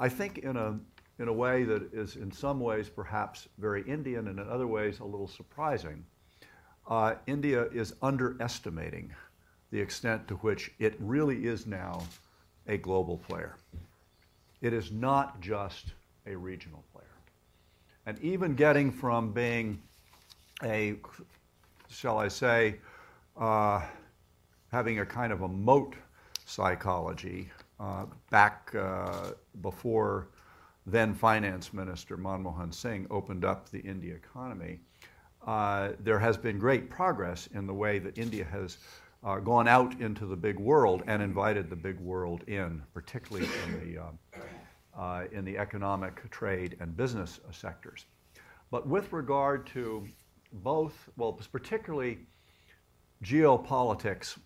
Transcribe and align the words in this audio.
I 0.00 0.08
think 0.08 0.38
in 0.38 0.56
a, 0.56 0.80
in 1.18 1.28
a 1.28 1.32
way 1.32 1.64
that 1.64 1.92
is 1.92 2.16
in 2.16 2.32
some 2.32 2.58
ways 2.58 2.88
perhaps 2.88 3.48
very 3.58 3.82
Indian 3.82 4.28
and 4.28 4.40
in 4.40 4.48
other 4.48 4.66
ways 4.66 4.98
a 5.00 5.04
little 5.04 5.28
surprising, 5.28 6.06
uh, 6.88 7.16
India 7.26 7.64
is 7.66 7.92
underestimating 8.00 9.12
the 9.70 9.78
extent 9.78 10.26
to 10.28 10.36
which 10.36 10.72
it 10.78 10.94
really 11.00 11.46
is 11.46 11.66
now 11.66 12.02
a 12.66 12.78
global 12.78 13.18
player. 13.18 13.56
It 14.62 14.72
is 14.72 14.90
not 14.90 15.38
just 15.42 15.92
a 16.26 16.34
regional 16.34 16.82
player. 16.94 17.04
And 18.06 18.18
even 18.20 18.54
getting 18.54 18.90
from 18.90 19.32
being 19.32 19.82
a, 20.64 20.96
shall 21.90 22.16
I 22.16 22.28
say, 22.28 22.76
uh, 23.36 23.82
having 24.72 25.00
a 25.00 25.06
kind 25.06 25.30
of 25.30 25.42
a 25.42 25.48
moat 25.48 25.94
psychology 26.46 27.50
uh, 27.80 28.04
back 28.30 28.72
uh, 28.78 29.32
before 29.62 30.28
then 30.86 31.14
Finance 31.14 31.72
Minister 31.72 32.16
Manmohan 32.16 32.74
Singh 32.74 33.06
opened 33.10 33.44
up 33.44 33.68
the 33.70 33.80
India 33.80 34.14
economy, 34.14 34.80
uh, 35.46 35.90
there 36.00 36.18
has 36.18 36.36
been 36.36 36.58
great 36.58 36.90
progress 36.90 37.48
in 37.54 37.66
the 37.66 37.74
way 37.74 37.98
that 37.98 38.18
India 38.18 38.44
has 38.44 38.78
uh, 39.24 39.38
gone 39.38 39.68
out 39.68 39.98
into 40.00 40.26
the 40.26 40.36
big 40.36 40.58
world 40.58 41.02
and 41.06 41.22
invited 41.22 41.70
the 41.70 41.76
big 41.76 41.98
world 42.00 42.42
in, 42.48 42.82
particularly 42.92 43.48
in 43.66 43.94
the, 43.94 44.02
uh, 44.98 45.24
in 45.32 45.44
the 45.44 45.56
economic, 45.56 46.28
trade, 46.30 46.76
and 46.80 46.96
business 46.96 47.40
sectors. 47.50 48.06
But 48.70 48.86
with 48.86 49.12
regard 49.12 49.66
to 49.68 50.06
both, 50.52 51.08
well, 51.16 51.32
particularly 51.32 52.18
geopolitics 53.22 54.38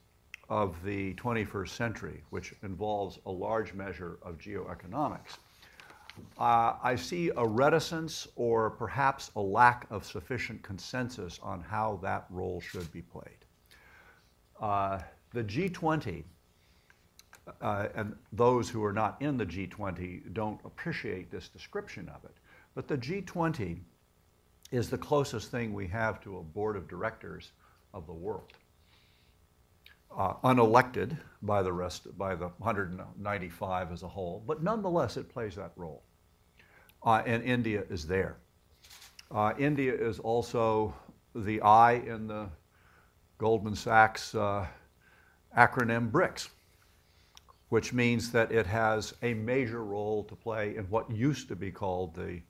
of 0.49 0.83
the 0.85 1.15
21st 1.15 1.69
century, 1.69 2.23
which 2.31 2.55
involves 2.63 3.19
a 3.27 3.31
large 3.31 3.73
measure 3.75 4.19
of 4.23 4.39
geoeconomics, 4.39 5.39
uh, 6.39 6.75
I 6.83 6.97
see 6.97 7.31
a 7.37 7.47
reticence 7.47 8.29
or 8.37 8.71
perhaps 8.71 9.31
a 9.37 9.41
lack 9.41 9.87
of 9.91 10.05
sufficient 10.05 10.63
consensus 10.63 11.41
on 11.43 11.61
how 11.61 11.99
that 12.03 12.27
role 12.31 12.61
should 12.61 12.91
be 12.93 13.03
played. 13.03 13.45
Uh, 14.61 15.01
the 15.33 15.43
G20, 15.43 16.23
uh, 17.61 17.89
and 17.95 18.15
those 18.33 18.69
who 18.69 18.85
are 18.85 18.93
not 18.93 19.21
in 19.21 19.37
the 19.37 19.47
G20 19.47 20.33
don't 20.33 20.61
appreciate 20.65 21.31
this 21.31 21.49
description 21.49 22.09
of 22.09 22.25
it, 22.25 22.37
but 22.75 22.87
the 22.87 22.97
G20 22.97 23.79
is 24.71 24.91
the 24.91 24.99
closest 24.99 25.51
thing 25.51 25.73
we 25.73 25.87
have 25.89 26.21
to 26.23 26.39
a 26.39 26.43
board 26.43 26.77
of 26.77 26.89
directors 26.89 27.53
of 27.93 28.07
the 28.07 28.13
world. 28.13 28.53
Uh, 30.17 30.35
unelected 30.45 31.19
by 31.43 31.61
the 31.61 31.73
rest, 31.73 32.17
by 32.17 32.37
the 32.37 32.47
195 32.59 33.91
as 33.91 34.05
a 34.05 34.09
whole, 34.09 34.45
but 34.47 34.63
nonetheless 34.63 35.17
it 35.17 35.29
plays 35.29 35.57
that 35.57 35.73
role. 35.75 36.05
Uh, 37.03 37.23
and 37.27 37.43
India 37.43 37.83
is 37.91 38.07
there. 38.07 38.37
Uh, 39.33 39.53
India 39.59 39.93
is 39.93 40.21
also 40.21 40.95
the 41.35 41.61
I 41.63 41.95
in 41.95 42.29
the 42.29 42.49
Goldman 43.39 43.75
Sachs 43.75 44.37
uh, 44.37 44.67
acronym 45.57 46.13
BRICS, 46.13 46.49
which 47.71 47.93
means 47.93 48.31
that 48.31 48.53
it 48.53 48.67
has 48.67 49.15
a 49.23 49.35
major 49.35 49.85
role 49.85 50.23
to 50.25 50.37
play 50.37 50.77
in 50.77 50.85
what 50.85 51.11
used 51.11 51.49
to 51.49 51.57
be 51.57 51.73
called 51.73 52.15
the, 52.15 52.41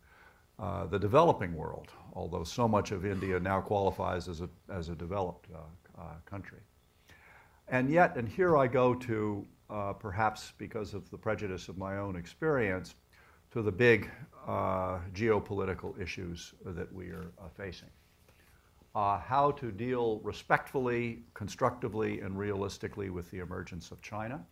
uh, 0.59 0.85
the 0.87 0.98
developing 0.98 1.55
world, 1.55 1.89
although 2.12 2.45
so 2.45 2.69
much 2.69 2.92
of 2.92 3.07
India 3.07 3.41
now 3.41 3.62
qualifies 3.62 4.29
as 4.29 4.42
a, 4.42 4.51
as 4.70 4.91
a 4.91 4.95
developed 4.95 5.48
uh, 5.55 6.01
uh, 6.01 6.05
country. 6.27 6.59
And 7.69 7.91
yet, 7.91 8.17
and 8.17 8.29
here 8.29 8.57
I 8.57 8.67
go 8.67 8.95
to, 8.95 9.47
uh, 9.70 9.93
perhaps 9.95 10.53
because 10.59 10.95
of 10.95 11.11
the 11.11 11.19
prejudice 11.19 11.69
of 11.69 11.79
my 11.79 11.98
own 11.98 12.17
experience, 12.17 12.95
to 13.51 13.62
the 13.62 13.73
big 13.73 14.11
geopolitical 14.47 15.98
issues 16.01 16.55
that 16.65 16.92
we 16.92 17.07
are 17.07 17.31
facing 17.57 17.89
uh, 18.95 19.19
how 19.19 19.51
to 19.51 19.73
deal 19.73 20.20
respectfully, 20.23 21.23
constructively, 21.35 22.20
and 22.20 22.39
realistically 22.39 23.11
with 23.11 23.30
the 23.30 23.41
emergence 23.41 23.91
of 23.91 24.01
China. 24.01 24.45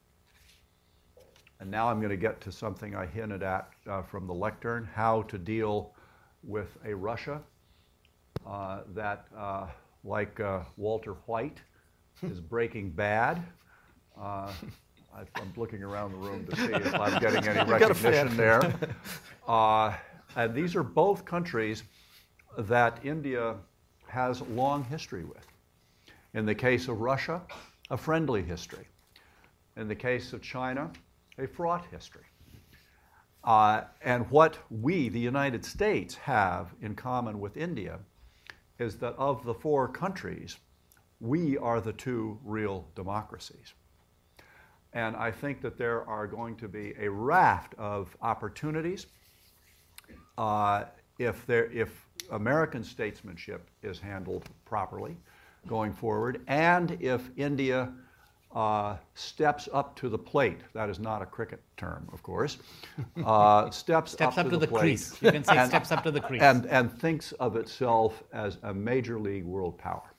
And 1.61 1.71
now 1.71 1.89
I'm 1.89 2.01
going 2.01 2.11
to 2.11 2.17
get 2.17 2.41
to 2.41 2.51
something 2.53 2.97
I 2.97 3.07
hinted 3.07 3.45
at 3.45 3.69
uh, 3.89 4.03
from 4.03 4.27
the 4.27 4.35
lectern 4.35 4.89
how 4.93 5.23
to 5.23 5.39
deal 5.39 5.95
with 6.43 6.77
a 6.85 6.93
Russia 6.93 7.41
uh, 8.45 8.81
that, 8.89 9.27
uh, 9.37 9.69
like 10.03 10.41
uh, 10.41 10.63
Walter 10.77 11.15
White, 11.27 11.59
is 12.23 12.41
breaking 12.41 12.91
bad. 12.91 13.43
Uh, 14.21 14.53
I'm 15.15 15.53
looking 15.57 15.83
around 15.83 16.13
the 16.13 16.19
room 16.19 16.47
to 16.47 16.57
see 16.57 16.73
if 16.73 16.95
I'm 16.95 17.21
getting 17.21 17.47
any 17.47 17.71
recognition 17.71 18.37
there. 18.37 18.75
and 20.37 20.55
these 20.55 20.75
are 20.75 20.83
both 20.83 21.25
countries 21.25 21.83
that 22.57 22.99
India 23.05 23.57
has 24.07 24.41
long 24.43 24.85
history 24.85 25.25
with. 25.25 25.47
In 26.35 26.47
the 26.47 26.55
case 26.55 26.89
of 26.89 27.01
Russia, 27.01 27.43
a 27.91 27.97
friendly 27.97 28.43
history. 28.43 28.87
In 29.77 29.89
the 29.89 29.95
case 29.95 30.33
of 30.33 30.43
China, 30.43 30.91
a 31.39 31.47
fraught 31.47 31.85
history. 31.91 32.25
Uh, 33.45 33.83
and 34.03 34.31
what 34.31 34.59
we, 34.71 35.09
the 35.09 35.19
United 35.19 35.65
States, 35.65 36.15
have 36.15 36.75
in 36.81 36.95
common 36.95 37.41
with 37.41 37.57
India 37.57 37.99
is 38.79 38.97
that 38.99 39.15
of 39.17 39.45
the 39.45 39.55
four 39.55 39.89
countries, 39.89 40.57
we 41.23 41.57
are 41.57 41.81
the 41.81 41.93
two 41.93 42.37
real 42.45 42.85
democracies. 42.97 43.75
And 44.93 45.17
I 45.17 45.31
think 45.31 45.63
that 45.63 45.79
there 45.79 46.07
are 46.07 46.27
going 46.27 46.57
to 46.57 46.69
be 46.69 46.93
a 47.01 47.09
raft 47.09 47.75
of 47.79 48.15
opportunities 48.21 49.07
uh, 50.37 50.85
if, 51.19 51.47
there, 51.47 51.71
if 51.71 52.07
American 52.33 52.83
statesmanship 52.83 53.71
is 53.83 54.01
handled 54.01 54.51
properly 54.65 55.17
going 55.69 55.93
forward, 55.93 56.43
and 56.49 56.99
if 57.01 57.31
India 57.37 57.93
uh, 58.55 58.97
steps 59.15 59.69
up 59.73 59.95
to 59.97 60.09
the 60.09 60.19
plate, 60.19 60.61
that 60.75 60.91
is 60.91 60.99
not 60.99 61.23
a 61.23 61.27
cricket 61.27 61.63
term, 61.77 62.09
of 62.13 62.23
course, 62.23 62.59
uh, 63.25 63.71
steps, 63.71 64.13
steps 64.13 64.37
up, 64.37 64.45
up, 64.45 64.45
to, 64.47 64.51
to 64.51 64.57
the, 64.59 64.67
the 64.67 64.79
crease. 64.79 65.17
You 65.23 65.31
can 65.31 65.45
say 65.45 65.57
and, 65.57 65.69
steps 65.69 65.93
up 65.93 66.03
to 66.03 66.11
the 66.11 66.21
crease. 66.21 66.43
And, 66.43 66.67
and 66.67 66.93
thinks 66.93 67.31
of 67.33 67.55
itself 67.57 68.25
as 68.33 68.59
a 68.65 68.75
major 68.75 69.21
league 69.21 69.45
world 69.45 69.79
power. 69.79 70.12